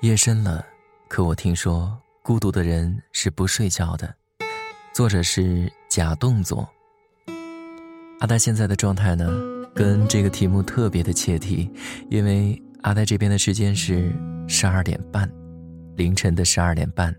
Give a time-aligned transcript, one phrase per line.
[0.00, 0.64] 夜深了，
[1.08, 4.14] 可我听说孤独的人是不睡觉的。
[4.92, 6.68] 作者是假动作。
[8.20, 9.28] 阿呆现在的状态呢，
[9.74, 11.68] 跟这个题目特别的切题，
[12.10, 14.12] 因为阿呆这边的时间是
[14.46, 15.28] 十二点半，
[15.96, 17.12] 凌晨的十二点半。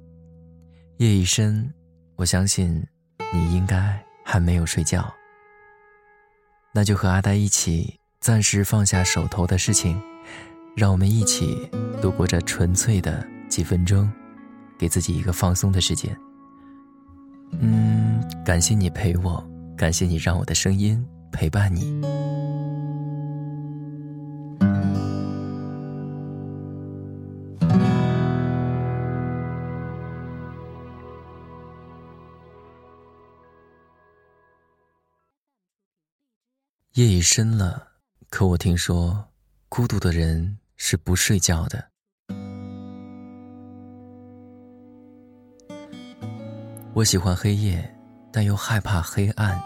[1.00, 1.70] 夜已深，
[2.16, 2.82] 我相信
[3.34, 5.14] 你应该还没有睡觉。
[6.72, 10.02] 那就和阿呆一起，暂时放下手头的事情，
[10.80, 11.70] 让我们一起
[12.02, 14.10] 度过这纯粹的几分钟，
[14.78, 16.18] 给自己一个放松的时间。
[17.60, 19.46] 嗯，感谢你陪我，
[19.76, 22.02] 感谢你让我的声音陪伴你。
[36.94, 37.90] 夜已深了，
[38.30, 39.26] 可我听说，
[39.68, 41.86] 孤独的人是不睡觉的。
[46.94, 47.96] 我喜欢黑夜，
[48.32, 49.62] 但又害怕黑暗。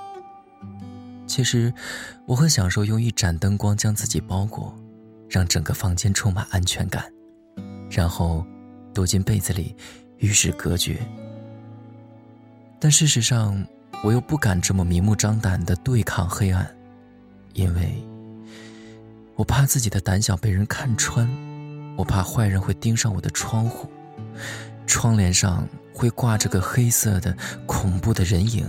[1.26, 1.74] 其实，
[2.28, 4.76] 我很享受用一盏灯光将自己包裹，
[5.30, 7.10] 让整个房间充满安全感，
[7.90, 8.46] 然后
[8.94, 9.76] 躲进被子里
[10.18, 11.00] 与世隔绝。
[12.80, 13.66] 但事实上，
[14.04, 16.76] 我又不敢这么明目张胆的对抗黑暗，
[17.54, 18.04] 因为
[19.36, 21.28] 我怕自己的胆小被人看穿，
[21.98, 23.90] 我怕坏人会盯上我的窗户，
[24.86, 25.68] 窗帘上。
[25.96, 28.68] 会挂着个黑色的恐怖的人影，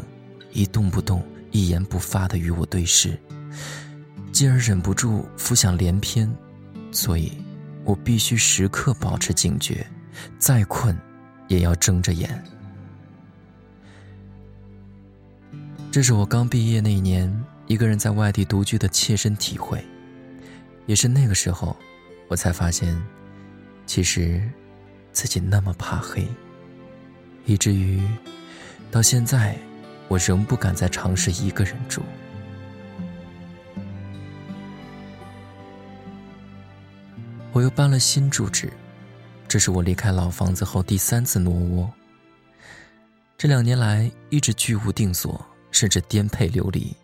[0.53, 3.19] 一动不动、一言不发的与我对视，
[4.31, 6.31] 继而忍不住浮想联翩，
[6.93, 7.33] 所以，
[7.83, 9.87] 我必须时刻保持警觉，
[10.39, 10.95] 再困，
[11.49, 12.45] 也要睁着眼。
[15.91, 17.35] 这是我刚毕业那年，
[17.67, 19.83] 一个人在外地独居的切身体会，
[20.87, 21.77] 也是那个时候，
[22.29, 22.95] 我才发现，
[23.87, 24.43] 其实，
[25.13, 26.27] 自己那么怕黑。
[27.47, 28.03] 以至于，
[28.91, 29.57] 到现在，
[30.09, 32.03] 我仍不敢再尝试一个人住。
[37.53, 38.73] 我又搬了新住址，
[39.47, 41.93] 这是我离开老房子后第三次挪窝。
[43.39, 46.97] 这两年来一直居无定所，甚至颠沛流离，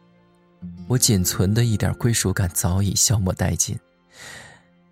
[0.90, 3.78] 我仅存的一点归属感早已消磨殆尽。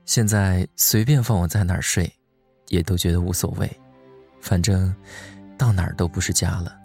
[0.04, 2.08] 现在随便放我在哪儿睡，
[2.68, 3.68] 也都觉得无所谓，
[4.40, 4.94] 反正。
[5.58, 6.78] 到哪儿都不是家了，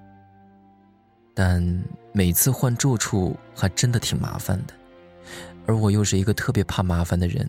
[1.36, 1.62] 但
[2.12, 4.74] 每次换住处还真的挺麻烦的，
[5.68, 7.48] 而我又是一个特别怕麻烦的人，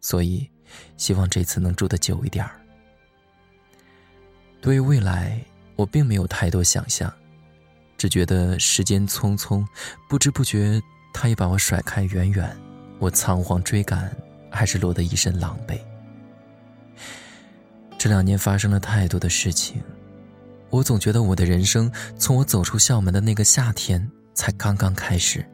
[0.00, 0.50] 所以
[0.96, 2.58] 希望这次能住得久一点儿。
[4.62, 5.38] 对于未来，
[5.76, 7.12] 我并没有太多想象，
[7.98, 9.62] 只觉得时间匆匆，
[10.08, 10.80] 不知不觉
[11.12, 12.56] 他也把我甩开远远，
[12.98, 14.10] 我仓皇追赶，
[14.50, 15.78] 还是落得一身狼狈。
[17.98, 19.82] 这两年发生了太多的事情。
[20.70, 25.44] 我总觉得我的人生从我走出校门的那个夏天才刚刚开始。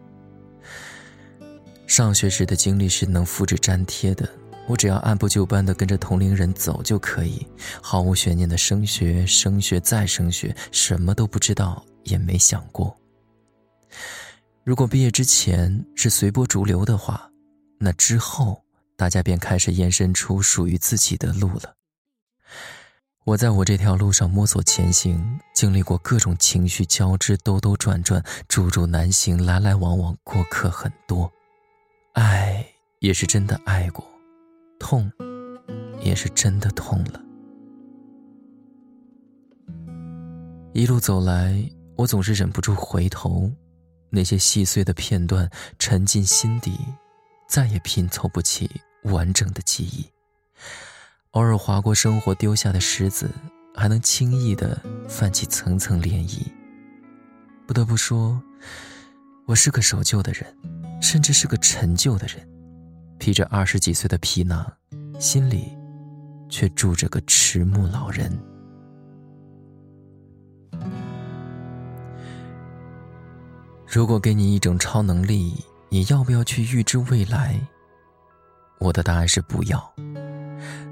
[1.89, 4.29] 上学时的经历是能复制粘贴的，
[4.69, 7.45] 我只要按部就班的跟着同龄人走就可以，
[7.83, 12.97] 毫无悬念的升学、升学再升学，什么都不知道也没想过。
[14.69, 17.31] 如果毕业之前是随波逐流的话，
[17.79, 18.62] 那之后
[18.99, 21.75] 大家便开始延伸出属于自己的路了。
[23.25, 31.33] 我在我这条路上摸索前行，经历过各种情绪交织、兜兜转转、注注难行、来来往往，过客很多。
[32.12, 32.62] 爱
[32.99, 34.05] 也是真的爱过，
[34.78, 35.11] 痛
[36.03, 37.23] 也是真的痛了。
[40.75, 41.59] 一路走来，
[41.97, 43.51] 我总是忍不住回头，
[44.11, 46.79] 那些细碎的片段沉进心底，
[47.49, 48.71] 再也拼凑不起
[49.05, 50.07] 完整的记忆。
[51.33, 53.31] 偶尔划过生活丢下的石子，
[53.75, 56.43] 还能轻易的泛起层层涟漪。
[57.67, 58.43] 不得不说，
[59.47, 60.57] 我是个守旧的人，
[61.03, 62.49] 甚至是个陈旧的人，
[63.19, 64.67] 披着二十几岁的皮囊，
[65.21, 65.77] 心里
[66.49, 68.37] 却住着个迟暮老人。
[73.91, 77.59] 如果给你一种超能力，你要不要去预知未来？
[78.81, 79.95] 我的答案是不要。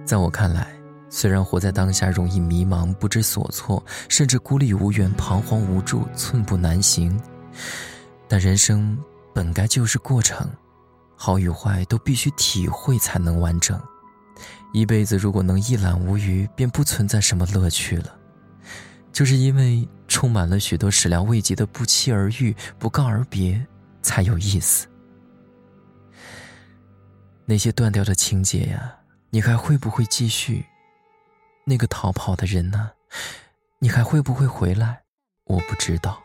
[0.07, 0.75] 在我看来，
[1.11, 7.21] 虽然活在当下容易迷茫、不知所措，甚至孤立无援、彷徨无助、寸步难行，
[8.27, 8.99] 但人生
[9.35, 10.51] 本该就是过程，
[11.17, 13.79] 好与坏都必须体会才能完整。
[14.73, 18.17] 一辈子如果能一览无余，便不存在什么乐趣了。
[19.13, 23.67] 就是因为充满了许多始料未及的不期而遇、不告而别，
[24.01, 24.87] 才有意思。
[27.45, 28.97] 那些断掉的情节呀。
[29.29, 30.65] 你还会不会继续？
[31.67, 32.93] 那个逃跑的人呢？
[33.79, 35.03] 你还会不会回来？
[35.45, 36.19] 我不知道。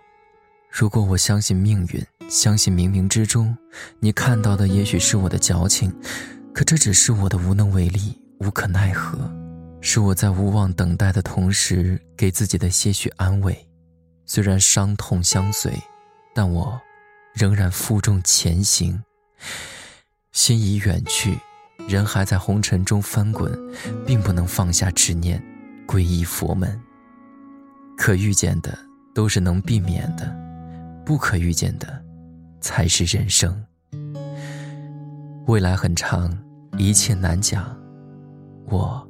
[0.70, 3.58] 如果我相信命运，相信冥冥之中，
[4.00, 5.94] 你看到的也许是我的矫情，
[6.54, 9.30] 可这只是我的无能为力、无可奈何，
[9.82, 13.68] 是我在无望等待的同时给自己的些许安慰。
[14.33, 15.78] 虽然伤痛相随，
[16.33, 16.80] 但我
[17.33, 19.04] 仍然负重前行。
[20.31, 21.38] 心已远去。
[21.86, 23.51] 人还在红尘中翻滚，
[24.06, 25.44] 并不能放下执念，
[25.86, 26.81] 皈依佛门。
[27.98, 28.74] 可预见的
[29.13, 30.34] 都是能避免的，
[31.06, 32.01] 不可预见的
[32.62, 33.62] 才是人生。
[35.45, 36.42] 未来很长，
[36.77, 37.77] 一切难讲。
[38.68, 39.06] 我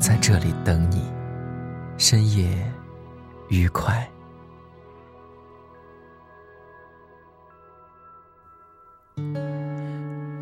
[0.00, 1.04] 在这里等你，
[1.96, 2.60] 深夜
[3.48, 4.10] 愉快。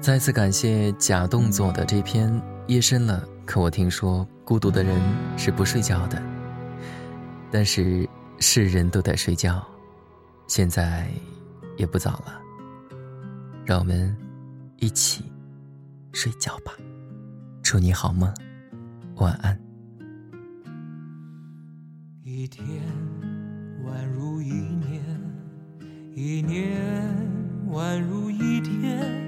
[0.08, 4.99] 再次感谢假动作的这篇夜深了，可我听说孤独的人
[5.37, 6.19] 是不睡觉的。
[7.50, 8.08] 但是
[8.38, 9.62] 是人都得睡觉，
[10.46, 11.06] 现在
[11.76, 12.40] 也不早了，
[13.66, 14.16] 让我们
[14.78, 15.31] 一起
[16.12, 16.72] 睡觉吧。
[17.62, 18.32] 祝你好梦，
[19.16, 19.61] 晚安。
[22.25, 22.66] 一天
[23.84, 25.02] 宛如一年，
[26.14, 26.81] 一年
[27.70, 29.27] 宛如一天。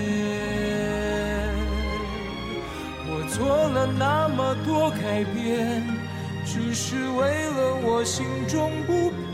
[3.71, 5.81] 了那么多改变，
[6.45, 9.30] 只是为了我心中不变。